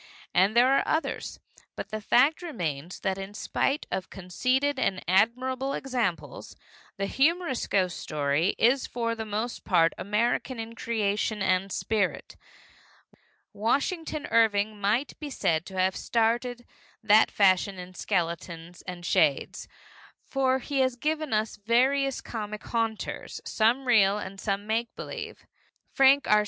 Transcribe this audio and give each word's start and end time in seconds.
And 0.33 0.57
there 0.57 0.75
are 0.75 0.87
others. 0.87 1.39
But 1.75 1.89
the 1.91 2.01
fact 2.01 2.41
remains 2.41 3.01
that 3.01 3.19
in 3.19 3.35
spite 3.35 3.85
of 3.91 4.09
conceded 4.09 4.79
and 4.79 5.03
admirable 5.07 5.73
examples, 5.75 6.55
the 6.97 7.05
humorous 7.05 7.67
ghost 7.67 7.99
story 7.99 8.55
is 8.57 8.87
for 8.87 9.13
the 9.13 9.27
most 9.27 9.63
part 9.63 9.93
American 9.99 10.59
in 10.59 10.73
creation 10.73 11.43
and 11.43 11.71
spirit. 11.71 12.35
Washington 13.53 14.25
Irving 14.31 14.81
might 14.81 15.19
be 15.19 15.29
said 15.29 15.67
to 15.67 15.77
have 15.77 15.95
started 15.95 16.65
that 17.03 17.29
fashion 17.29 17.77
in 17.77 17.93
skeletons 17.93 18.81
and 18.87 19.05
shades, 19.05 19.67
for 20.25 20.57
he 20.57 20.79
has 20.79 20.95
given 20.95 21.31
us 21.31 21.57
various 21.57 22.21
comic 22.21 22.63
haunters, 22.63 23.39
some 23.45 23.85
real 23.85 24.17
and 24.17 24.41
some 24.41 24.65
make 24.65 24.95
believe. 24.95 25.45
Frank 25.91 26.27
R. 26.27 26.39